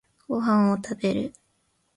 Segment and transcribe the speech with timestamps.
[0.27, 1.33] ご飯を食べる